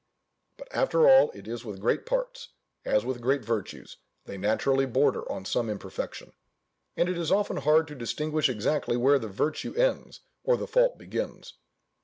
But 0.57 0.67
after 0.71 1.07
all, 1.07 1.29
it 1.35 1.47
is 1.47 1.63
with 1.63 1.79
great 1.79 2.07
parts, 2.07 2.47
as 2.83 3.05
with 3.05 3.21
great 3.21 3.45
virtues, 3.45 3.97
they 4.25 4.35
naturally 4.35 4.87
border 4.87 5.31
on 5.31 5.45
some 5.45 5.69
imperfection; 5.69 6.33
and 6.97 7.07
it 7.07 7.19
is 7.19 7.31
often 7.31 7.57
hard 7.57 7.87
to 7.89 7.93
distinguish 7.93 8.49
exactly 8.49 8.97
where 8.97 9.19
the 9.19 9.27
virtue 9.27 9.75
ends, 9.75 10.21
or 10.43 10.57
the 10.57 10.65
fault 10.65 10.97
begins. 10.97 11.53